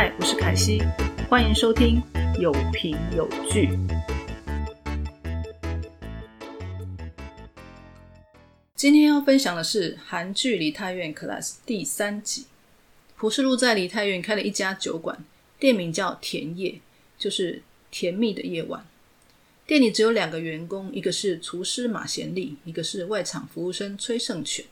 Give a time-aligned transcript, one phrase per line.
[0.00, 0.80] 嗨，我是凯西，
[1.28, 2.00] 欢迎收听
[2.38, 3.76] 有凭有据。
[8.76, 12.46] 今天要分享的是韩剧《梨泰院 Class》第三集。
[13.16, 15.18] 朴世禄在梨泰院开了一家酒馆，
[15.58, 16.78] 店名叫“甜夜”，
[17.18, 17.60] 就是
[17.90, 18.86] 甜蜜的夜晚。
[19.66, 24.64] 店里只有两个员工，一个是厨师马贤利，一个是外场服务生崔胜全。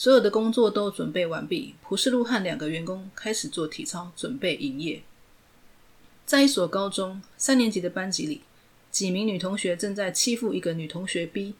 [0.00, 5.02] 所有的工作都准备完毕，朴世禄和两个员工开始做体操，准备营业。
[6.24, 8.40] 在一所高中三年级的班级里，
[8.90, 11.52] 几名女同学正在欺负一个女同学 B。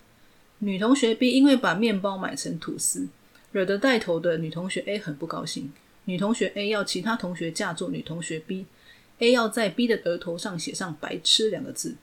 [0.61, 3.09] 女同学 B 因为把面包买成吐司，
[3.53, 5.71] 惹得带头的女同学 A 很不高兴。
[6.07, 11.95] 女同学 A 要其他同学架住女同学 B，A 要在 B 的额头上写上“白痴”两个字。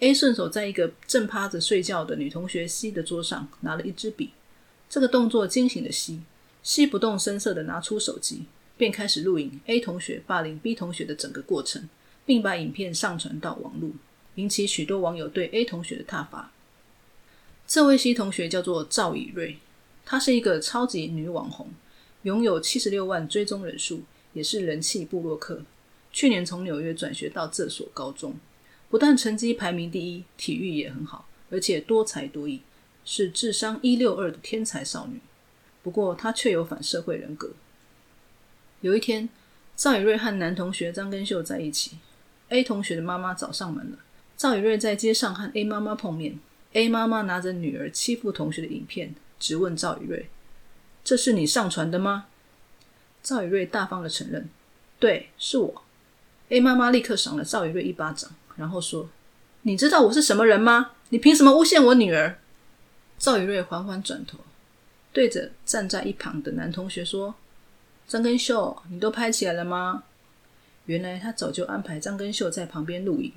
[0.00, 4.32] A 顺手在一个正趴着睡觉的女同学 C 的桌上拿了一支笔。
[4.88, 6.20] 这个动作惊醒了西，
[6.62, 8.44] 西不动声色的拿出手机，
[8.76, 11.88] 便开始录影 A 同学霸凌 B 同学的整个过程，
[12.24, 13.90] 并把影片上传到网络，
[14.36, 16.52] 引起许多网友对 A 同学的挞伐。
[17.66, 19.58] 这位西同学叫做赵以瑞，
[20.06, 21.68] 她是一个超级女网红，
[22.22, 25.62] 拥有七十六万追踪人数，也是人气部落客。
[26.10, 28.34] 去年从纽约转学到这所高中，
[28.88, 32.62] 不但成绩排名第一，体育也很好，而且多才多艺。
[33.10, 35.18] 是智商一六二的天才少女，
[35.82, 37.52] 不过她却有反社会人格。
[38.82, 39.30] 有一天，
[39.74, 41.92] 赵以瑞和男同学张根秀在一起
[42.50, 43.96] ，A 同学的妈妈找上门了。
[44.36, 46.38] 赵以瑞在街上和 A 妈妈碰面
[46.74, 50.28] ，A 妈妈拿着女儿欺负同学的影片，质问赵以瑞
[51.02, 52.26] ：“这是你上传的吗？”
[53.24, 54.50] 赵以瑞大方的承认
[55.00, 55.82] ：“对，是我。
[56.50, 59.08] ”A 妈妈立刻赏了赵以瑞一巴掌，然后说
[59.62, 60.90] ：“你知道我是什么人吗？
[61.08, 62.38] 你凭什么诬陷我女儿？”
[63.18, 64.38] 赵宇瑞缓缓转头，
[65.12, 67.34] 对着站在一旁的男同学说
[68.06, 70.04] ：“张根秀，你都拍起来了吗？”
[70.86, 73.32] 原来他早就安排张根秀在旁边录影。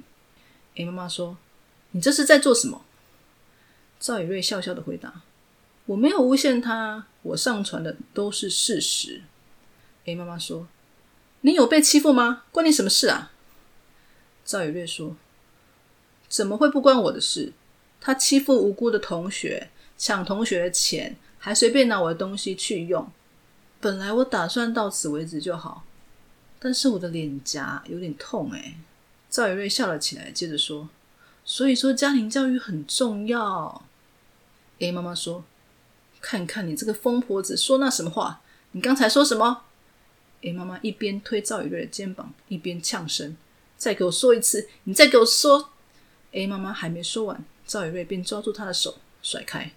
[0.76, 1.36] A 妈妈说
[1.92, 2.86] ：“你这是在做什么？”
[4.00, 5.22] 赵宇瑞笑笑的回答
[5.88, 9.24] ：“我没有诬陷他，我上传的都是事实。
[10.06, 10.68] ”A 妈妈说
[11.42, 12.44] ：“你有被欺负吗？
[12.52, 13.32] 关你什么事啊？”
[14.46, 15.18] 赵宇瑞说
[16.30, 17.54] ：“怎么会不关我的事？”
[18.04, 19.70] 他欺负无辜的同学，
[20.02, 23.08] 抢同学的钱，还随便拿我的东西去用。
[23.80, 25.84] 本来我打算到此为止就好，
[26.58, 28.78] 但是我的脸颊有点痛哎。
[29.30, 30.90] 赵宇瑞笑了起来，接着说
[31.46, 33.84] ：“所以说家庭教育很重要。
[34.80, 35.44] ”A 妈妈说
[36.20, 38.42] ：“看看你这个疯婆子，说那什么话？
[38.72, 39.66] 你刚才说什么
[40.42, 43.38] ？”A 妈妈一边推赵宇瑞的肩膀，一边呛声
[43.78, 44.68] ：“再给我说一次！
[44.86, 45.70] 你再给我说
[46.32, 47.46] ！”A 妈妈还没说完。
[47.68, 49.72] 赵宇瑞便抓住她的手甩开，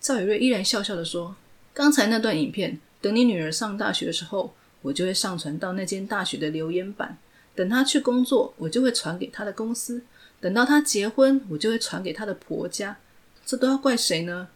[0.00, 1.36] 赵宇瑞依然笑笑的说
[1.74, 7.16] ：“刚才那段影片，等你女儿上大学的时候，我就会上传到那间大学的留言板；
[7.54, 10.00] 等她去工作，我就会传给她的公司；
[10.40, 12.96] 等到她结婚，我就会传给她的婆家。
[13.44, 14.48] 这都要怪谁呢？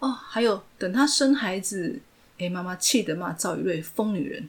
[0.00, 2.00] 哦，还有等她生孩子，
[2.38, 4.48] 哎，妈妈气得骂赵宇瑞疯女人，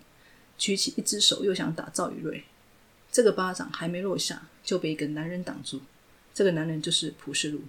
[0.58, 2.44] 举起一只手又想打赵宇瑞，
[3.12, 5.82] 这个巴掌还没落下，就被一个男人挡住。
[6.34, 7.62] 这个男人就是朴世禄。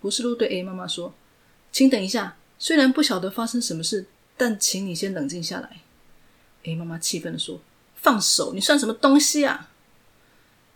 [0.00, 1.14] 朴世禄对 A 妈妈说
[1.72, 5.80] ：“请等一下，虽然不晓得发生什么事，但请你先冷静下来。
[6.64, 7.60] ”A 妈妈气愤的说
[7.96, 8.52] ：“放手！
[8.52, 9.70] 你算什么东西啊？”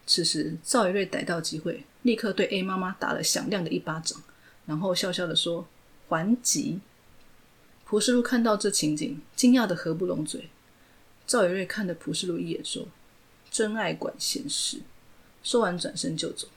[0.07, 4.23] 此时赵宇瑞逮到机会，立刻对 A 妈妈打了响亮的一巴掌，
[4.67, 5.67] 然后笑笑的说
[6.09, 6.81] ：“还击！”
[7.85, 10.49] 朴世禄看到这情景，惊讶的合不拢嘴。
[11.27, 12.87] 赵宇瑞看了朴世禄一眼，说
[13.51, 14.81] ：“真爱管闲事。”
[15.43, 16.49] 说完转身就走。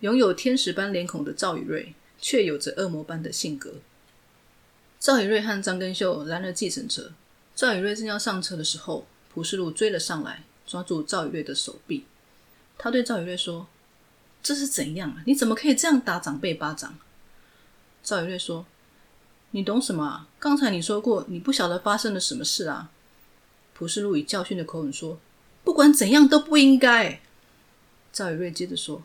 [0.00, 1.94] 拥有天使般脸孔的赵宇瑞。
[2.22, 3.74] 却有着恶魔般的性格。
[4.98, 7.12] 赵宇瑞和张根秀拦了计程车，
[7.54, 12.06] 赵宇瑞正要上车的时候，朴世禄追了上来，抓住赵宇瑞的手臂。
[12.78, 13.66] 他对赵宇瑞说
[14.42, 15.22] ：“这是怎样啊？
[15.26, 16.96] 你怎么可以这样打长辈巴掌？”
[18.02, 18.64] 赵宇瑞说
[19.50, 20.28] ：“你懂什么啊？
[20.38, 22.90] 刚才你说过，你不晓得发生了什么事啊？”
[23.74, 25.18] 朴世禄以教训的口吻说
[25.64, 27.20] ：“不管怎样都不应该。”
[28.12, 29.02] 赵宇瑞接着说：“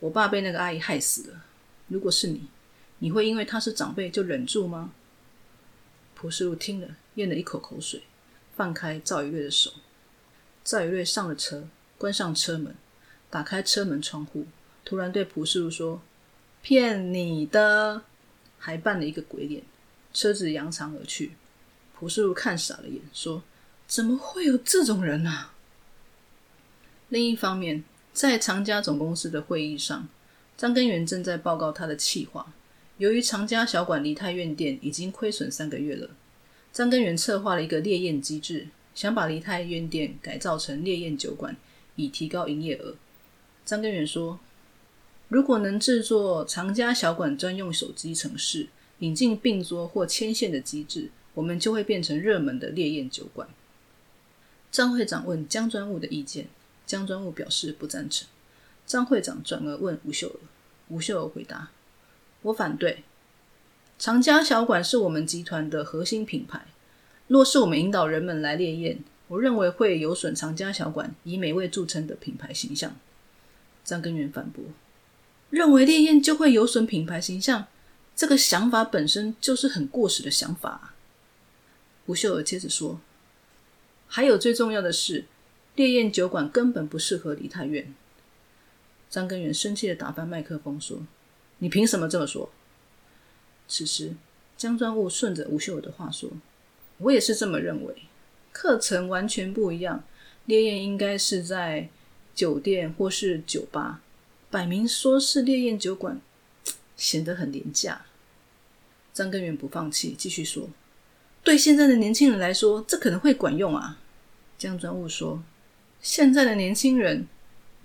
[0.00, 1.44] 我爸被那个阿姨害死了。”
[1.88, 2.48] 如果是你，
[2.98, 4.92] 你会因为他是长辈就忍住吗？
[6.14, 8.02] 朴世禄听了，咽了一口口水，
[8.56, 9.72] 放开赵一瑞的手。
[10.64, 11.68] 赵一瑞上了车，
[11.98, 12.74] 关上车门，
[13.30, 14.46] 打开车门窗户，
[14.84, 16.00] 突然对朴世禄说
[16.62, 18.02] ：“骗你的！”
[18.58, 19.62] 还扮了一个鬼脸。
[20.12, 21.32] 车子扬长而去。
[21.98, 23.42] 朴世禄看傻了眼，说
[23.86, 25.52] ：“怎么会有这种人啊？”
[27.10, 30.08] 另一方面，在长家总公司的会议上。
[30.56, 32.52] 张根源正在报告他的计划。
[32.98, 36.08] 由于长家小馆梨泰院店已经亏损三个月了，
[36.72, 41.54] 张根源策划了一个烈焰机制，想把梨泰院店改造成烈焰酒馆，
[41.96, 42.94] 以提高营业额。
[43.66, 44.40] 张根源说
[45.28, 48.68] ：“如果能制作长家小馆专用手机程式，
[49.00, 53.46] 引进并桌或牵线的机制，我们就会变成热门的烈焰酒馆。”
[54.72, 56.46] 张会长问江专务的意见，
[56.86, 58.26] 江专务表示不赞成。
[58.86, 60.40] 张会长转而问吴秀娥，
[60.88, 61.70] 吴秀娥回答
[62.42, 63.02] ：“我反对。
[63.98, 66.66] 长家小馆是我们集团的核心品牌，
[67.26, 68.98] 若是我们引导人们来烈焰，
[69.28, 72.94] 我认为会有损长家小馆以美味著称的品牌形象。”
[73.84, 74.64] 张根源反驳
[75.50, 77.66] ：“认为烈焰就会有损品牌形象，
[78.14, 80.94] 这个想法本身就是很过时的想法。”
[82.06, 83.00] 吴秀娥接着说
[84.06, 85.24] ：“还有最重要的是，
[85.74, 87.92] 烈焰酒馆根本不适合梨泰院。”
[89.16, 90.98] 张根源生气的打翻麦克风说
[91.60, 92.50] ：“你凭什么这么说？”
[93.66, 94.12] 此时，
[94.58, 96.28] 江专务顺着吴秀娥的话说
[97.00, 97.94] ：“我也是这么认为，
[98.52, 100.04] 课程完全不一样。
[100.44, 101.88] 烈焰应该是在
[102.34, 104.02] 酒店或是酒吧，
[104.50, 106.20] 摆明说是烈焰酒馆，
[106.94, 108.04] 显得很廉价。”
[109.14, 110.68] 张根源不放弃，继续说
[111.42, 113.98] ：“对现在的年轻人来说，这可能会管用啊。”
[114.58, 115.42] 江专务说
[116.02, 117.26] ：“现在的年轻人。”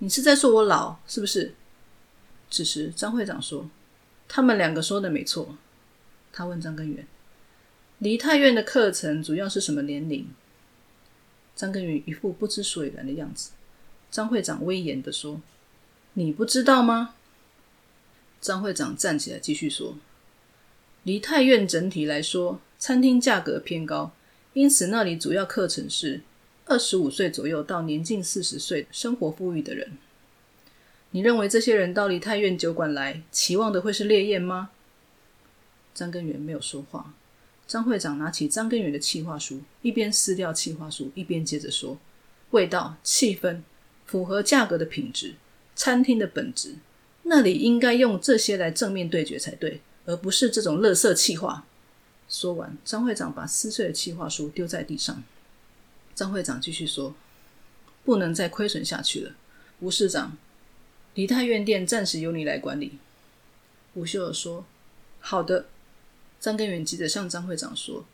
[0.02, 1.54] 你是在说我老是不是？
[2.50, 3.70] 此时张会长说
[4.26, 5.56] ：“他们两个说的没错。”
[6.32, 7.06] 他问张根源
[7.98, 10.26] ：“梨泰院的课程主要是什么年龄？”
[11.54, 13.52] 张根源一副不知所以然的样子。
[14.10, 15.40] 张会长威严的说
[16.14, 17.14] ：“你不知道吗？”
[18.42, 19.96] 张会长站起来继续说
[21.04, 24.10] ：“梨泰院整体来说，餐厅价格偏高，
[24.54, 26.22] 因此那里主要课程是。”
[26.66, 29.98] 二十五岁左右到年近四十岁、生活富裕的人，
[31.10, 34.70] 你认为这些人到离太院酒馆来，期望的会是烈焰吗？
[35.92, 37.14] 张根源没有说话。
[37.66, 41.98] 张会长拿起张根源的企划书，一边撕掉企划书，一边接着说
[42.50, 43.60] ：“味道、气氛
[44.04, 45.34] 符合价格的品质，
[45.74, 46.76] 餐厅的本质，
[47.22, 51.66] 那里应该用这些来正面对决才对，而不是这种垃圾气划。”
[52.28, 55.22] 说完，张会长把撕碎的企划书丢在地上。
[56.14, 57.14] 张会长继续说
[58.04, 59.32] ：“不能再亏损下去了，
[59.80, 60.36] 吴市长，
[61.14, 62.98] 梨泰院店暂时由你来管理。”
[63.94, 64.64] 吴秀儿说
[65.20, 65.66] ：“好的。”
[66.40, 68.04] 张根源急着向张会长说：“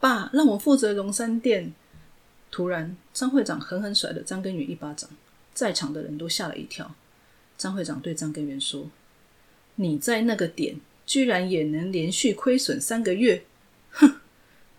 [0.00, 1.72] 爸，让我负责龙山店。”
[2.50, 5.08] 突然，张会长狠狠甩了张根源一巴掌，
[5.52, 6.94] 在场的人都吓了一跳。
[7.58, 8.90] 张会长对张根源说
[9.76, 13.44] ：“你在那个点居然也能连续亏损三个月，
[13.90, 14.20] 哼，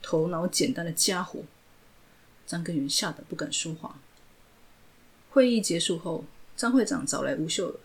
[0.01, 1.43] 头脑简单的家伙！”
[2.47, 3.99] 张根源吓得不敢说话。
[5.29, 6.23] 会议结束后，
[6.55, 7.79] 张会长找来吴秀娥，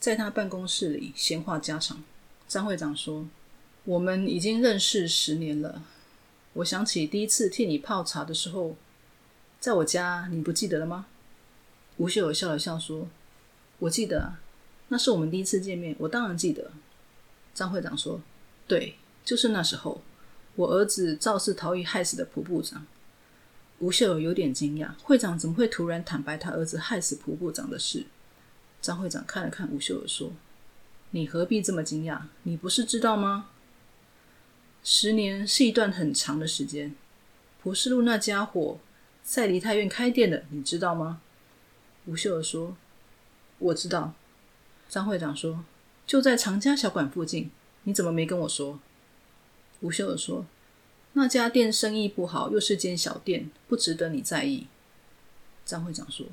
[0.00, 2.02] 在他办公室里闲话家常。
[2.48, 3.28] 张会长说
[3.84, 5.82] ：“我们已经认识十年了。
[6.54, 8.76] 我想起第一次替你泡茶的时候，
[9.60, 11.06] 在我家，你不记得了吗？”
[11.98, 13.08] 吴秀娥笑了笑说
[13.78, 14.34] ：“我记得，
[14.88, 16.72] 那是我们第一次见面，我当然记得。”
[17.54, 18.20] 张会长说
[18.66, 20.02] ：“对，就是那时候，
[20.56, 22.86] 我儿子肇事逃逸害死的蒲部长。”
[23.78, 28.06] 吴秀有点惊讶，会长怎么会突然坦白他儿子害死蒲部长的事？
[28.80, 30.32] 张会长看了看吴秀友，说
[31.10, 32.22] ：“你何必这么惊讶？
[32.44, 33.50] 你不是知道吗？
[34.82, 36.94] 十年是一段很长的时间。
[37.62, 38.78] 蒲世路那家伙
[39.22, 41.20] 在梨泰院开店的，你知道吗？”
[42.06, 42.76] 吴秀友说
[43.58, 44.14] ：“我知道。”
[44.88, 45.64] 张会长说
[46.06, 47.50] ：“就在长家小馆附近，
[47.82, 48.80] 你怎么没跟我说？”
[49.82, 50.46] 吴秀友说。
[51.18, 54.66] 那家店生意不好，又是间小店，不值得你在意。
[55.64, 56.26] 张会长说：“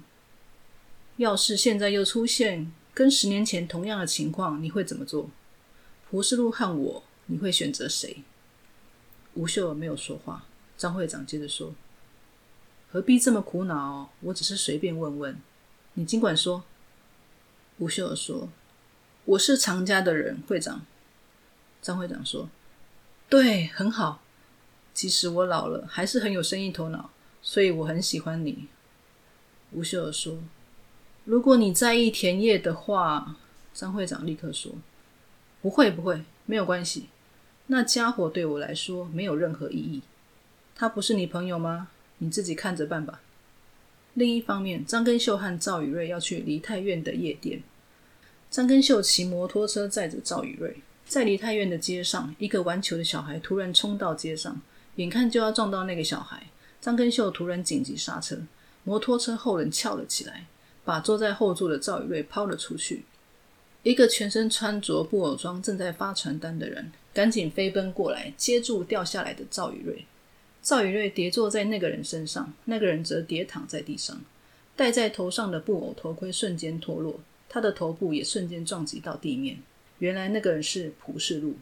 [1.16, 5.30] 要是现在又出现跟十年前同样的情况，你会怎么做？
[6.10, 8.26] 蒲世路和我，你会选择谁？”
[9.36, 10.44] 吴秀儿没有说话。
[10.78, 11.74] 张会长接着说
[12.92, 14.12] ：“何必这么苦恼？
[14.20, 15.40] 我只是随便问问，
[15.94, 16.66] 你尽管说。”
[17.80, 18.50] 吴秀儿说
[19.24, 20.86] ：“我是常家的人，会长。”
[21.82, 22.50] 张会长说
[23.30, 24.22] ：“对，很好。”
[24.94, 27.10] 其实我老了，还是很有生意头脑，
[27.42, 28.68] 所以我很喜欢你。
[29.72, 30.38] 吴秀儿说
[31.26, 33.36] ：“如果你在意田野的话，
[33.74, 34.72] 张会长立刻说
[35.62, 37.08] ：‘不会，不会，没有关系。
[37.68, 40.04] 那家伙对我来说没有任何意义。
[40.76, 41.88] 他不是你朋友吗？
[42.20, 43.22] 你自己看着办吧。’
[44.14, 47.64] 另一方面，张根秀和赵宇瑞要去梨泰院的夜店。
[48.52, 54.62] 张根秀骑摩托车载着赵宇瑞，在梨泰院的街上，一个玩球的小孩突然冲到街上。
[54.96, 56.48] 眼看就要撞到那个小孩，
[56.80, 58.38] 张根秀突然紧急刹车，
[58.84, 60.46] 摩托车后轮翘了起来，
[60.86, 63.06] 把坐在后座的赵宇瑞抛了出去。
[63.82, 70.06] 一个全身穿着布偶装、正在发传单的人赶紧飞奔过来，接住掉下来的赵宇瑞。
[70.62, 74.22] 赵宇瑞跌坐在那个人身上，那个人则跌躺在地上。
[74.76, 77.20] 戴在头上的布偶头盔瞬间脱落，
[77.50, 79.58] 他的头部也瞬间撞击到地面。
[80.00, 81.58] 原来那个人是蒲世禄。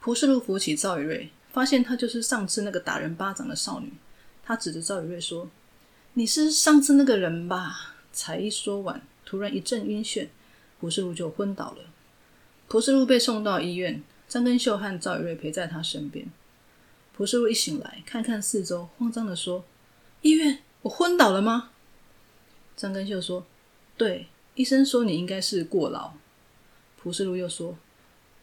[0.00, 3.92] 蒲世禄扶起赵宇瑞，发现她就是上次那个打人巴掌的少女。
[4.44, 5.48] 他指着赵宇瑞说
[6.14, 10.28] ：“你是上次那个人吧？”才一说完，突然一阵晕眩，
[10.80, 11.84] 蒲世禄就昏倒了。
[12.68, 16.26] 蒲世禄被送到医院，张根秀和赵宇瑞陪在他身边。
[17.16, 19.64] 蒲世禄一醒来，看看四周，慌张的说
[20.22, 21.70] ：“医院，我昏倒了吗？”
[22.76, 23.46] 张根秀说
[23.96, 26.12] ：“对，医生说你应该是过劳。”
[27.00, 27.78] 蒲世禄又说：“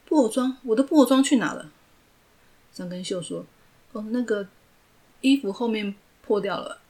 [0.07, 1.69] 布偶装，我的布偶装去哪了？”
[2.73, 3.45] 张根秀说
[3.93, 4.47] ：“哦，那个
[5.21, 6.81] 衣服后面破掉了，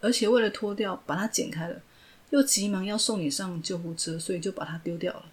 [0.00, 1.80] 而且为了脱掉，把它剪开了，
[2.30, 5.26] 又急忙要送你上救护车，所以就把它丢掉了。”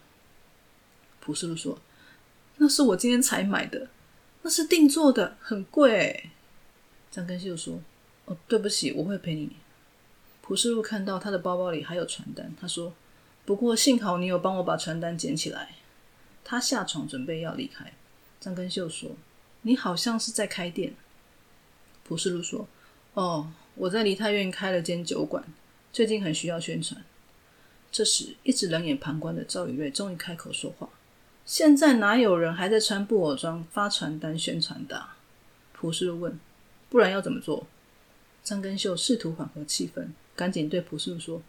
[1.19, 1.79] 蒲世路说
[2.57, 3.87] ：“那是我今天才买的，
[4.43, 6.29] 那是定做的，很贵。”
[7.09, 7.79] 张根秀说
[8.25, 9.55] ：“哦，对不起，我会赔你。”
[10.43, 12.93] 蒲世路看到他的包包里还有传单，他说
[13.45, 15.75] ：“不过幸好你有帮我把传单捡起来。”
[16.45, 17.91] 他下床准备要离开。
[18.39, 19.09] 张根秀说
[19.65, 20.93] ：“你好像是在开店。”
[22.07, 22.67] 普世路说
[23.15, 25.43] ：“哦，我在梨泰院开了间酒馆，
[25.91, 27.03] 最近很需要宣传。”
[27.91, 30.87] 这时，一直冷眼旁观的赵宇瑞终于开口说话
[31.45, 35.07] ：“现在哪有人还在穿布偶装发传单宣传的？”
[35.73, 36.39] 普世路问
[36.89, 37.65] ：“不然要怎么做？”
[38.43, 40.09] 张根秀试图缓和气氛。
[40.35, 41.41] 赶紧对普世路说：“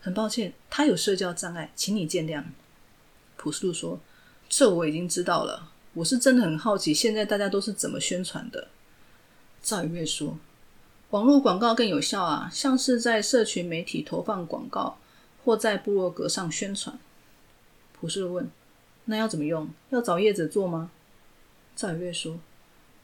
[0.00, 2.44] 很抱歉，他有社交障碍，请你见谅。”
[3.36, 3.98] 普世路说
[4.48, 8.68] ：“这我已经知道了，我是真的很好奇，现在大家都是怎么宣传的。”
[9.62, 10.38] 赵宇月说
[11.10, 14.98] ：“网络广告更有效啊，像是在社群媒体投放广告，
[15.44, 16.98] 或在部落格上宣传。”
[18.00, 18.48] 朴世问
[19.06, 19.68] ：“那要怎么用？
[19.90, 20.90] 要找业者做吗？”
[21.74, 22.38] 赵宇月说：“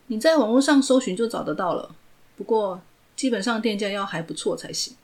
[0.07, 1.97] 你在网络上搜寻就找得到了，
[2.37, 2.81] 不过
[3.17, 4.95] 基本上店家要还不错才行。”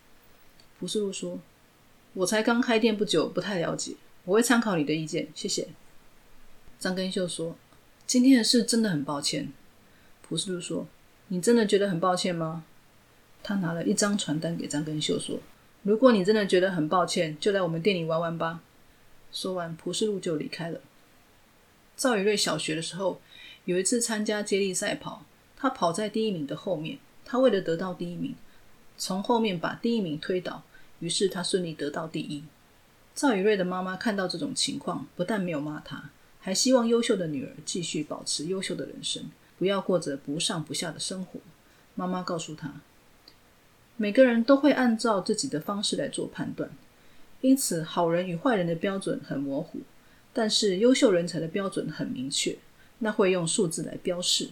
[0.78, 1.38] 蒲世禄说
[2.14, 3.94] ：“我才刚开店不久，不太了解，
[4.24, 5.68] 我会参考你的意见，谢谢。”
[6.78, 7.56] 张根秀说
[8.10, 9.52] ：“今天的事真的很抱歉。”
[10.20, 10.88] 蒲世路说
[11.28, 12.64] ：“你真的觉得很抱歉吗？”
[13.40, 15.38] 他拿了一张传单给张根秀说
[15.84, 18.62] ：“如果你真的觉得很抱歉，就来我们店里玩玩吧。”
[19.30, 20.80] 说完，蒲世路就离开了。
[21.96, 23.20] 赵宇瑞小学的时候
[23.64, 25.24] 有一次参加接力赛跑，
[25.56, 28.34] 他跑在第一名的后面，他为了得到第一名，
[28.98, 30.64] 从后面把第一名推倒。
[30.98, 32.42] 于是他顺利得到第一。
[33.14, 41.40] 赵宇瑞的妈妈看到这种情况，不但没有骂他，还希望优秀的女儿继续保持优秀的人生，不要过着不上不下的生活。
[41.94, 42.80] 妈妈告诉他，
[43.96, 46.70] 每个人都会按照自己的方式来做判断，
[47.42, 49.80] 因此好人与坏人的标准很模糊，
[50.32, 52.56] 但是优秀人才的标准很明确，
[53.00, 54.50] 那会用数字来标示。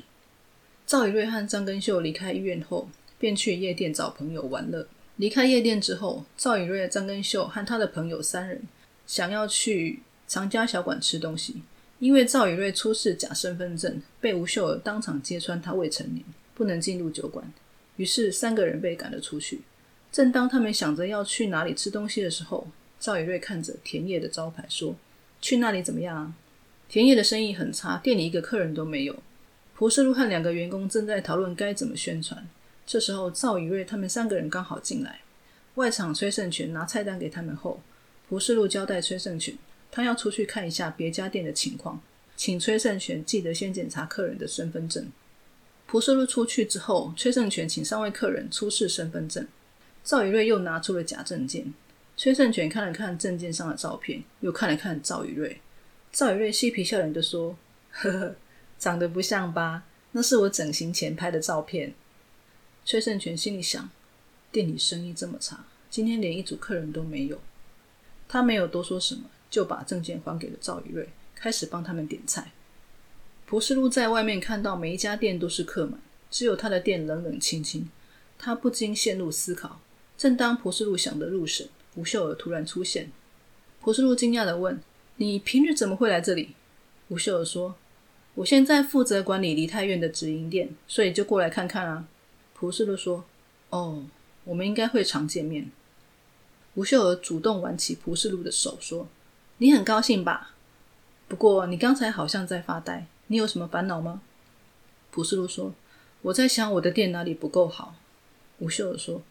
[0.87, 4.87] 赵宇瑞和张根秀离开医院后，便去夜店找朋友玩乐。
[5.16, 8.62] 离开夜店之后，赵宇瑞、张根秀和他的朋友三人
[9.07, 11.62] 想要去长家小馆吃东西。
[11.99, 16.25] 因为赵宇瑞出示假身份证，被吴秀儿当场揭穿他未成年，
[16.55, 17.52] 不能进入酒馆。
[17.97, 19.62] 于是三个人被赶了出去。
[20.12, 22.69] 正当他们想着要去哪里吃东西的时候，
[23.00, 24.95] 赵宇瑞看着田野的招牌说
[25.43, 26.33] ：“去那里怎么样？”
[26.88, 29.17] 田野的生意很差，店里一个客人都没有。
[29.75, 32.49] 蒲世禄和两个员工正在讨论该怎么宣传。
[32.87, 35.21] 这时候，赵宇瑞他们三个人刚好进来。
[35.75, 37.81] 外场崔胜权拿菜单给他们后，
[38.28, 39.55] 蒲世禄交代崔胜权，
[39.90, 42.00] 他要出去看一下别家店的情况，
[42.37, 45.11] 请崔胜权记得先检查客人的身份证。
[45.87, 49.47] 蒲世禄出去之后，崔胜权请三位客人出示身份证。
[50.04, 51.73] 赵宇瑞又拿出了假证件。
[52.16, 55.61] 崔胜权看了看证件上的照片，又看了看赵宇瑞。
[56.12, 57.57] 赵宇瑞嬉皮笑脸的说
[57.92, 58.35] ：“呵呵，
[58.78, 59.85] 长得不像吧？
[60.12, 61.95] 那是我整形前拍的照片。”
[62.85, 63.88] 崔胜权心里想：
[64.50, 67.40] 店里生意这么差，今天连一组客人都没有。
[68.26, 72.52] 他没有多说什么，就把证件还给了赵宇瑞，开始帮他们点菜。
[73.47, 76.00] 蒲世禄在外面看到每一家店都是客满，
[76.31, 77.88] 只有他的店冷冷清清，
[78.38, 79.81] 他不禁陷入思考。
[80.19, 83.11] 正当蒲世禄想得入神，吴秀儿突然出现。
[83.81, 84.81] 蒲世禄惊讶的问
[85.17, 86.55] ：“你平日怎么会来这里？”
[87.09, 87.76] 吴秀儿说
[88.35, 92.07] ：“我现在负责管理梨泰院的直营店，所以就过来看看啊。”
[92.52, 93.25] 蒲世禄说
[93.71, 94.05] ：“哦，
[94.45, 95.71] 我们应该会常见面。”
[96.75, 99.09] 吴秀儿主动挽起蒲世禄的手，说
[99.59, 100.53] ：“你很高兴吧？
[101.29, 104.23] 不过你刚才好像在发呆，你有什么烦恼吗？”
[105.11, 105.75] 普世路说
[106.23, 107.95] ：“我在想我的店哪里不够好。”
[108.59, 109.23] 吴秀儿说：“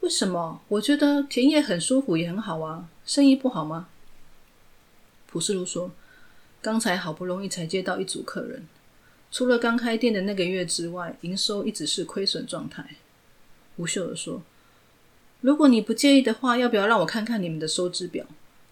[0.00, 0.60] 为什么？
[0.68, 3.88] 我觉得田野很舒服，也很好啊，生意不好吗？”
[5.26, 5.90] 普世路说
[6.62, 8.66] ：“刚才好不容易才接到一组客人。”
[9.30, 12.96] 除了刚开店的那个月之外，营收一直是亏损状态。
[13.76, 14.42] 吴秀儿说
[15.42, 18.24] ：“如果你不介意的话，要不要让我看看你们的收支表？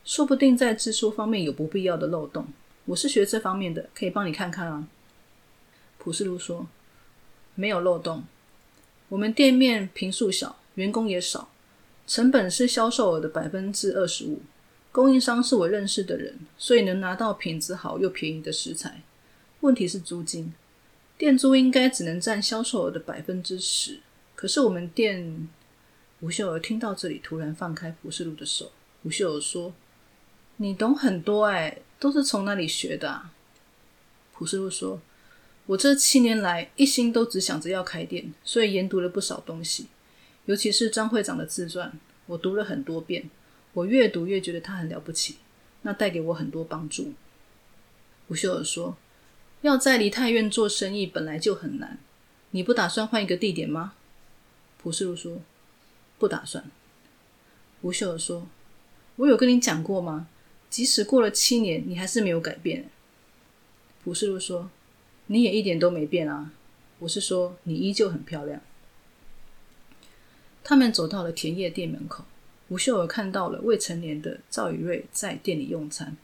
[0.05, 2.47] 说不定在支出方面有不必要的漏洞。
[2.85, 4.87] 我是学这方面的，可以帮你看看啊。”
[5.99, 6.67] 普世路说
[7.57, 8.25] ：“没有漏洞。
[9.09, 11.49] 我们店面平数小，员工也少，
[12.07, 14.43] 成本是销售额的百分之二十五。
[14.93, 19.03] 供应商是我认识的人，所以能拿到品质好又便宜的食材。
[19.61, 20.53] 问题是租金，
[21.17, 24.01] 店租应该只能占销售额的百分之十。
[24.35, 25.49] 可是我们店……”
[26.21, 28.71] 吴秀儿听到这里，突然放开普世路的手。
[29.03, 29.75] 吴秀儿说
[30.57, 33.33] ：“你懂很多哎，都是从哪里学的？”啊？”
[34.33, 35.01] 普世路说。
[35.67, 39.87] 我这七年来一心都只想着要开店，所以研读了不少东西，
[40.45, 41.91] 尤其是张会长的自传，
[42.27, 43.31] 我读了很多遍。
[43.73, 45.37] 我越读越觉得他很了不起，
[45.81, 47.15] 那带给我很多帮助。
[48.29, 48.99] 吴秀儿说
[49.63, 51.99] ：“要在梨泰院做生意本来就很难，
[52.51, 53.95] 你不打算换一个地点吗？”
[54.77, 55.41] 蒲世路说
[56.21, 56.63] ：“不打算。”
[57.81, 58.47] 吴秀儿说
[59.17, 60.29] ：“我有跟你讲过吗？
[60.75, 62.91] 即使过了七年，你还是没有改变。”
[64.03, 64.71] 蒲世路说。
[65.29, 66.53] 你也一点都没变啊！
[66.99, 68.61] 我是说，你依旧很漂亮。
[70.63, 72.25] 他们走到了田野店门口，
[72.69, 76.15] 吴秀儿看到了未成年的赵宇瑞在店里用餐。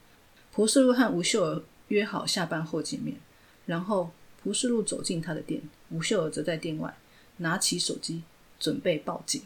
[0.51, 3.17] 蒲世禄和吴秀儿约好下班后见面，
[3.65, 4.11] 然后
[4.43, 6.95] 蒲世禄走进他的店，吴秀儿则在店外
[7.37, 8.21] 拿起手机
[8.59, 9.41] 准备报警。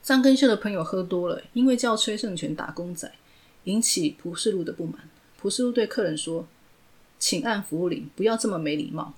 [0.00, 3.12] 张根秀的朋友喝多了，因为叫崔胜全打工仔，
[3.64, 5.08] 引起蒲世禄的不满。
[5.38, 6.46] 蒲世禄对客人说。
[7.24, 9.14] 请按服务铃，不要这么没礼貌。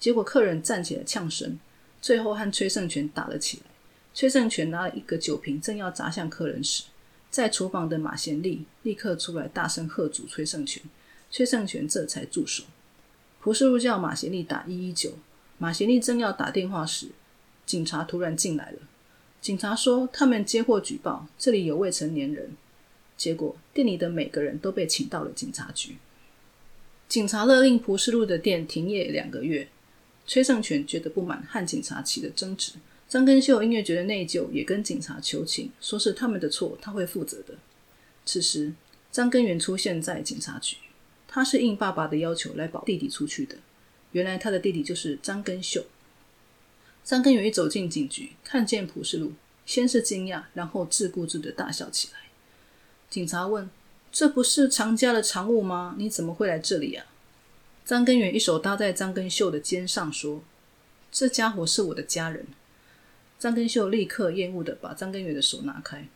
[0.00, 1.56] 结果客人站起来呛声，
[2.02, 3.62] 最后和崔胜权打了起来。
[4.12, 6.86] 崔胜权拿了一个酒瓶，正要砸向客人时，
[7.30, 10.82] 在厨房的马贤利立刻出来大声喝阻崔胜权，
[11.30, 12.64] 崔胜权这才住手。
[13.40, 15.12] 蒲世禄叫马贤利打一一九，
[15.58, 17.12] 马贤利正要打电话时，
[17.64, 18.78] 警察突然进来了。
[19.40, 22.56] 警察说他们接获举报，这里有未成年人。
[23.18, 25.98] 结果店里的每个人都被请到了警察局。
[27.06, 29.68] 警察勒令蒲世禄的店停业两个月。
[30.26, 32.74] 崔胜权觉得不满，和警察起了争执。
[33.08, 37.54] 张根秀因为觉得内疚，也跟警察求情，说是他们的错，他会负责的。
[38.26, 38.74] 此时，
[39.10, 40.76] 张根源出现在警察局，
[41.26, 43.56] 他是应爸爸的要求来保弟弟出去的。
[44.12, 45.86] 原来他的弟弟就是张根秀。
[47.02, 49.32] 张根源一走进警局，看见蒲世禄，
[49.64, 52.27] 先是惊讶，然后自顾自的大笑起来。
[53.10, 53.68] 警察问。
[54.10, 55.94] 这不是常家的常务吗？
[55.98, 57.04] 你怎么会来这里啊？
[57.84, 60.42] 张根源一手搭在张根秀的肩上，说
[61.12, 62.46] ：“这家伙是我的家人。”
[63.38, 66.08] 张根秀立刻厌恶的把张根源的手拿开。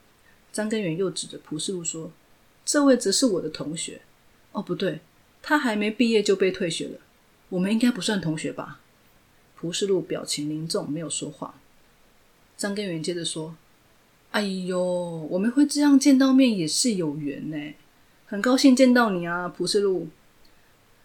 [0.52, 2.10] 张根源又指着蒲世禄说
[2.64, 4.00] ：“这位则是我的同学。”
[4.52, 5.00] 哦，不对，
[5.42, 6.98] 他还没毕业就被退学了。
[7.50, 8.80] 我们应该不算同学吧？
[9.54, 11.60] 蒲世禄表情凝重，没有说话。
[12.56, 13.54] 张根源接着说
[14.32, 14.82] ：“哎呦，
[15.30, 17.74] 我们会这样见到面也是有缘呢。”
[18.26, 20.08] 很高兴见到你啊，蒲世禄。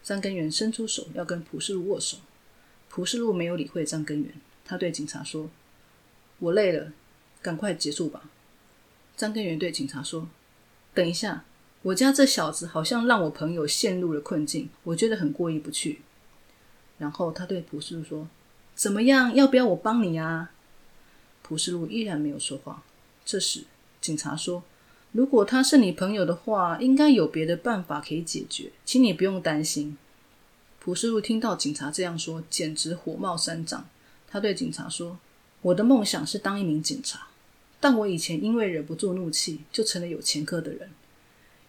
[0.02, 2.16] 张根源伸出手要跟蒲世禄握手，
[2.88, 4.32] 蒲世禄没有理会张根源，
[4.64, 5.50] 他对警察说
[6.40, 6.92] ：“我累了，
[7.42, 8.30] 赶快结束吧。”
[9.14, 10.26] 张根源对警察说
[10.94, 11.44] ：“等一下，
[11.82, 16.00] 我家这小子好像让我朋友陷入了困境，我觉得很过意不去。”
[16.96, 18.26] 然后他对蒲世禄说
[18.74, 20.52] ：“怎么样，要不要我帮你啊？”
[21.42, 22.82] 蒲世禄依然没有说话。
[23.30, 23.64] 这时，
[24.00, 24.62] 警察说。
[25.12, 29.98] 如果他是你朋友的话，应该有别的办法可以解决，请你不用担心。
[30.80, 33.86] 蒲世禄听到警察这样说，简直火冒三丈。
[34.26, 35.18] 他对警察说
[35.60, 37.28] ：“我的梦想是当一名警察，
[37.78, 40.88] 但我以前因为忍不住怒气，就成了有前科的人。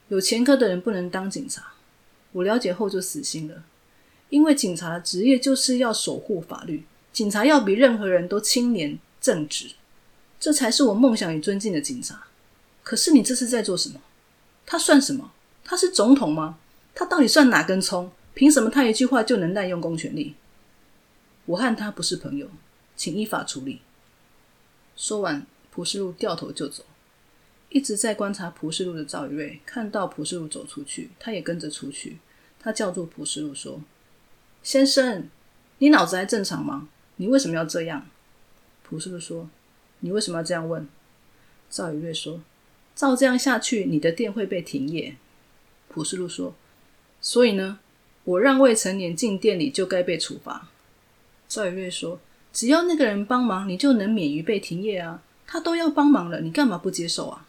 [0.07, 1.73] 有前科的人不能当警察。
[2.31, 3.65] 我了解后就死心了，
[4.29, 9.71] 因为警察的职业就是要守护法律，警察要比任何人都清廉正直，
[10.39, 12.27] 这才是我梦想与尊敬的警察。”
[12.81, 14.01] 可是你这是在做什么？
[14.65, 15.31] 他算什么？
[15.63, 16.57] 他是总统吗？
[16.95, 18.11] 他到底算哪根葱？
[18.33, 20.35] 凭什么他一句话就能滥用公权力？
[21.45, 22.49] 我和他不是朋友，
[22.95, 23.81] 请依法处理。
[24.95, 26.83] 说完，蒲世禄掉头就走。
[27.69, 32.17] 一直在观察蒲世禄的赵宇瑞看到蒲世禄走出去，他也跟着出去。
[32.59, 33.81] 他叫住蒲世禄说
[34.63, 35.29] ：“先生，
[35.77, 36.89] 你脑子还正常吗？
[37.17, 38.07] 你为什么要这样？”
[38.83, 39.49] 蒲世禄说
[39.99, 40.87] ：“你为什么要这样问？”
[41.69, 42.41] 赵宇瑞说。
[42.95, 45.15] 照这样下去，你的店会被停业。
[45.87, 46.53] 普世路说
[47.21, 47.79] ：“所以呢，
[48.25, 50.67] 我让未成年进店里就该被处罚。”
[51.47, 52.19] 赵宇瑞说
[52.51, 55.23] ：“只要那个人帮忙，你就能免于被停业啊！
[55.47, 57.47] 他都要帮忙了，你干嘛不接受啊？”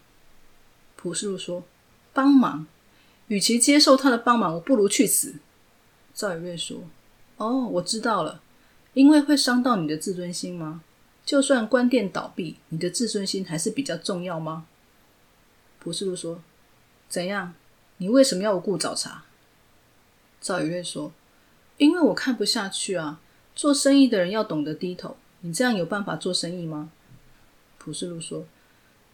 [0.95, 1.65] 普世路说
[2.15, 2.69] ：“帮忙，
[3.27, 5.35] 与其接受他的帮忙，我不如去死。”
[6.15, 6.85] 赵宇瑞说
[7.39, 8.41] ：“哦，我知道了，
[8.95, 10.83] 因为会伤到你的自尊心吗？
[11.31, 14.67] 就算关店倒闭，你的自尊心还是比较重要吗？
[15.79, 16.43] 蒲世禄说
[17.09, 17.55] ：“怎样？
[17.99, 19.23] 你为什么要无故找茬？”
[20.43, 21.13] 赵宇瑞说
[21.79, 23.21] ：“因为我看不下去啊！
[23.55, 26.91] 做生意的人要懂得低头，你这样有办法做生意吗？”
[27.79, 28.45] 蒲世禄说：“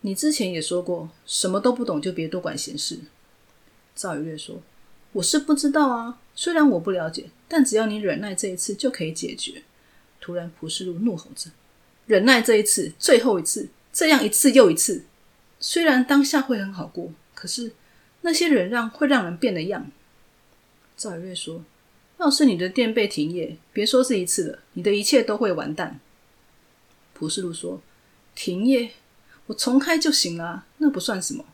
[0.00, 3.00] 你之前也说过，什么都不懂就别多管闲事。”
[3.94, 4.62] 赵宇瑞说
[5.12, 9.64] ：“我是不知道啊，虽然我不了解，但只要你忍耐这一次就可以解决。”
[10.18, 11.50] 突然，蒲世禄怒吼着
[12.06, 15.04] ：“忍耐这一次，最后一次，这样一次又一次。
[15.58, 17.72] 虽然当下会很好过，可是
[18.22, 19.90] 那些忍让会让人变了样。”
[20.96, 21.64] 赵宇瑞说
[22.18, 26.00] ：“要是你的店被停业，别说是一次了，你的一切都会完蛋。”
[27.12, 27.80] 蒲世路说
[28.34, 28.90] ：“停业，
[29.46, 31.44] 我重开就行了，那不算什么。”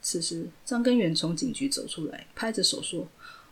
[0.00, 3.08] 此时，张根源从警局走出来，拍着手说：“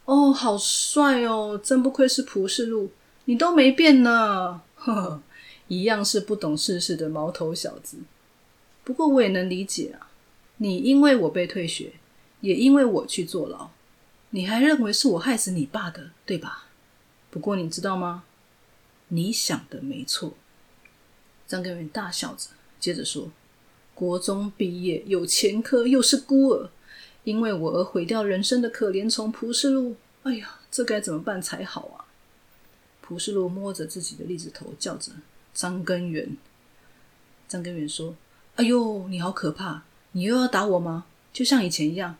[0.06, 1.60] 哦，好帅哦！
[1.62, 2.90] 真不愧是蒲世路，
[3.24, 4.62] 你都没变呢。
[4.76, 5.22] 呵呵，
[5.68, 7.98] 一样是不懂世事的毛头小子。
[8.84, 10.10] 不过我也能理解啊，
[10.58, 11.94] 你因为我被退学，
[12.40, 13.70] 也因为我去坐牢，
[14.30, 16.66] 你还认为是我害死你爸的，对吧？
[17.30, 18.24] 不过你知道吗？
[19.08, 20.34] 你想的没错。”
[21.46, 23.30] 张根源大笑着，接着说。
[23.94, 26.68] 国中毕业有前科，又是孤儿，
[27.24, 32.04] 因为我而毁掉人生的可怜虫蒲世禄，哎呀，这该怎么办才好啊？
[33.00, 35.12] 蒲世禄摸着自己的栗子头，叫着
[35.56, 36.36] 张根源。
[37.48, 38.14] 张根源说
[38.56, 39.82] ：“哎呦，你好可怕！
[40.12, 41.06] 你又要打我吗？
[41.32, 42.16] 就像以前一样，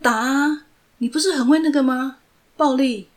[0.00, 0.66] 打啊！
[0.98, 2.18] 你不是很会那个吗？
[2.56, 3.08] 暴力。”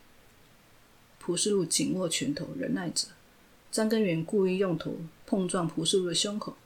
[1.19, 3.09] 蒲世禄紧握拳头，忍耐着。
[3.71, 6.57] 张根源故意用头碰撞蒲世禄的胸口，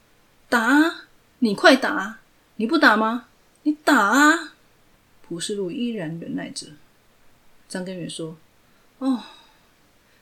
[0.48, 1.04] 打啊！
[1.40, 2.20] 你快打！
[2.56, 3.28] 你不打吗？
[3.64, 4.54] 你打啊！
[5.20, 6.68] 蒲世禄依然忍耐着。
[7.68, 8.38] 张根源说
[9.00, 9.24] ：“哦，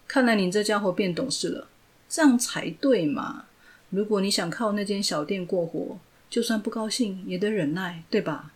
[0.09, 1.69] 看来你这家伙变懂事了，
[2.13, 3.47] 这样才对嘛！
[3.89, 5.99] 如果你想靠那间小店过活，
[6.29, 8.53] 就算不高兴也得忍耐，对吧？”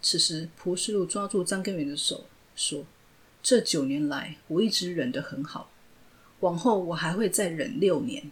[0.00, 2.84] 此时，蒲世禄抓住张根源的手说
[3.42, 5.68] ：“这九年来，我一直忍得很好，
[6.38, 8.30] 往后我还会再忍六年。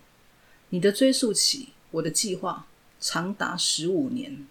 [0.68, 2.68] 你的追溯期，我的计划。”
[3.04, 4.46] 长达十五年。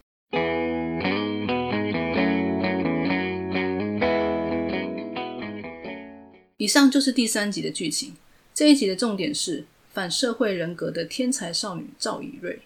[6.57, 8.13] 以上就是第三集的剧情。
[8.61, 12.61] 这一集的重点是反社会人格的天才少女赵以瑞。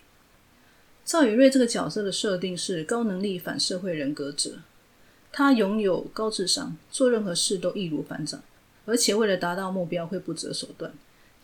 [1.05, 4.59] 赵以瑞这个角色的设定是高能力反社会人格者，
[5.31, 8.43] 她拥有高智商，做任何事都易如反掌，
[8.83, 10.93] 而且为了达到目标会不择手段。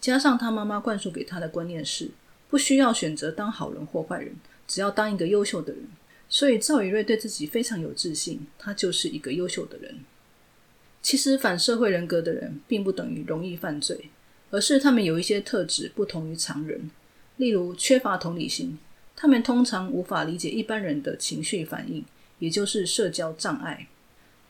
[0.02, 2.12] 加上她妈妈灌输给她的观念是。
[2.50, 4.36] 不需要选择当好人或坏人，
[4.68, 5.84] 只要当一个优秀的人。
[6.28, 10.00] 所以赵宇瑞对自己非常有自信，他就是一个优秀的人。
[11.02, 14.10] 其实反社会人格的人并不等于容易犯罪，
[14.52, 16.92] 而是他们有一些特质不同于常人，
[17.38, 18.78] 例如缺乏同理心，
[19.16, 22.06] 他们通常无法理解一般人的情绪反应，
[22.38, 23.88] 也就是社交障碍。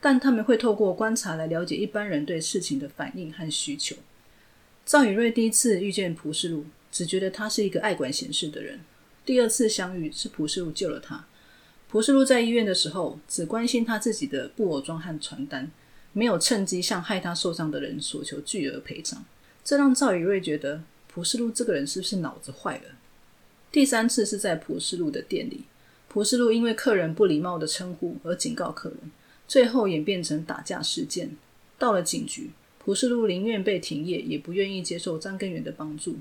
[0.00, 3.96] 但他们会透过观察来了解一般人对事情的反应和需求。
[4.84, 6.66] 赵宇瑞第一次遇见蒲世禄。
[6.92, 8.78] 只觉得他是一个爱管闲事的人。
[9.24, 11.24] 第二次相遇是蒲世禄救了他。
[11.88, 15.70] 蒲世禄在医院的时候，只关心他自己的布偶装和传单，
[16.12, 19.24] 没有趁机向害他受伤的人索求巨额赔偿。
[19.64, 22.96] 这让赵宇瑞觉得蒲世禄这个人是不是脑子坏了？
[23.70, 25.64] 第三次是在蒲世禄的店里，
[26.08, 28.98] 蒲世禄因为客人不礼貌的称呼而警告客人，
[29.46, 31.36] 最后演变成打架事件。
[31.78, 36.16] 到了警局，蒲世禄宁愿被停业，也不愿意接受张根源的帮助。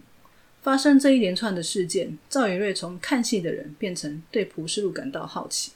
[0.61, 5.71] 发生这一连串的事件，赵宇瑞从看戏的人变成对蒲世禄感到好奇，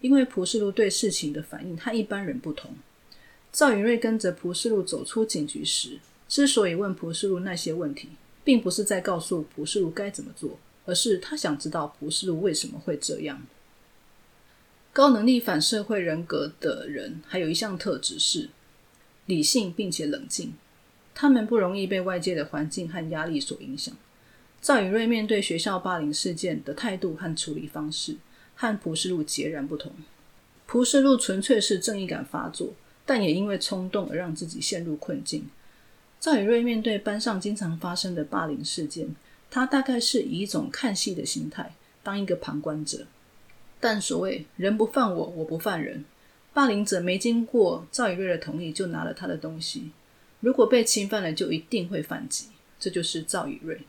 [0.00, 2.74] 因为蒲世禄对事情的反应和一般人不同。
[3.52, 8.08] 赵宇瑞跟着蒲世禄走出警局时，之所以问蒲世禄那些问题，
[8.42, 13.42] 并不是在告诉蒲世禄该怎么做，而是他想知道蒲世禄为什么会这样。
[14.92, 18.48] 高能力反社会人格的人还有一项特质是
[19.26, 20.54] 理性并且冷静，
[21.14, 23.96] 他们不容易被外界的环境和压力所影响。
[24.62, 28.16] 赵宇瑞面对学校霸凌事件的态度和处理方式，
[28.54, 29.92] 和蒲世禄截然不同。
[30.66, 32.72] 蒲世禄纯粹是正义感发作，
[33.04, 35.50] 但也因为冲动而让自己陷入困境。
[36.24, 39.14] 赵宇瑞面对班上经常发生的霸凌事件，
[39.50, 43.06] 他大概是以一种看戏的心态，当一个旁观者。
[43.78, 46.02] 但所谓“人不犯我，我不犯人”，
[46.54, 49.90] 霸凌者没经过赵宇瑞的同意就拿了他的东西，
[50.40, 52.46] 如果被侵犯了，就一定会反击。
[52.80, 53.82] 这就是赵宇瑞。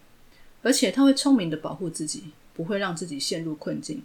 [0.62, 4.04] 而且他会聪明的保护自己，不会让自己陷入困境。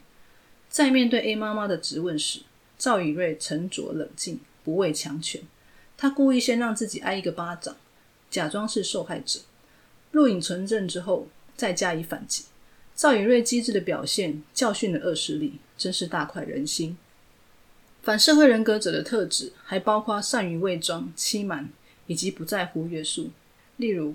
[0.68, 2.42] 在面对 A 妈妈的质问时，
[2.78, 5.42] 赵宇瑞沉着冷静，不畏强权。
[5.96, 7.76] 他故意先让自己挨一个巴掌，
[8.30, 9.40] 假装是受害者，
[10.12, 12.44] 录影存证之后再加以反击。
[12.94, 16.96] 赵以瑞机智的表现，教训了恶势力，真是大快人心。
[18.02, 21.68] 反社会人格者的特质还包括善于伪装、欺瞒
[22.06, 23.30] 以及不在乎约束。
[23.76, 24.14] 例如，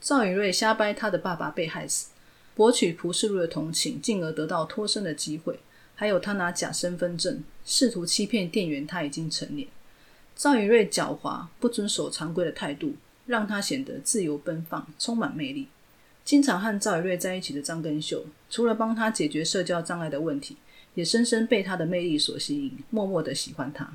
[0.00, 2.08] 赵以瑞瞎掰他的爸爸被害死，
[2.54, 5.54] 博取蒲世禄的同情，进而得到脱身的机会；
[5.94, 9.68] 还有他拿假身份证，试图欺骗店员他已经成年。
[10.34, 12.94] 赵以瑞狡猾、不遵守常规的态度，
[13.26, 15.68] 让他显得自由奔放、充满魅力。
[16.24, 20.56] 经常和赵以瑞在一起的张根秀，除了帮他解决社交障碍的问题，
[20.94, 23.92] 也深深被他的魅力所吸引，默默的喜欢他。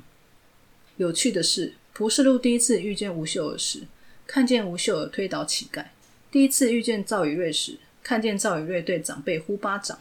[0.96, 3.82] 有趣的是，蒲世禄第一次遇见吴秀儿时，
[4.26, 5.84] 看见吴秀儿推倒乞丐；
[6.30, 9.98] 第一次遇见赵以瑞时，看见赵以瑞对长辈呼巴掌。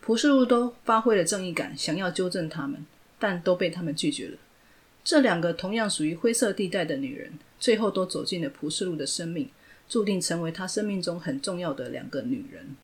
[0.00, 2.84] 蒲世禄都发挥了正义感，想要纠正他们，
[3.20, 4.36] 但都被他们拒绝了。
[5.04, 9.48] 这两个同样属于灰色地带的女人，最后都走进了蒲世禄的生命，
[9.88, 12.74] 注定成为他生命中很重要的两个女人。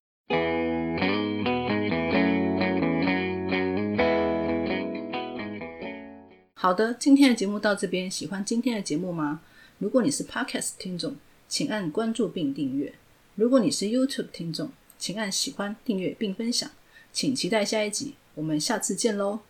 [6.54, 9.40] 好的，今天的节目到这边，喜欢今天的节目吗？
[9.78, 11.16] 如果你是 Podcast 听众，
[11.48, 12.92] 请按关注并订阅；
[13.34, 16.70] 如果你是 YouTube 听众，请按喜欢、订阅并分享。
[17.12, 19.40] 请期待下一集，我们下次见喽！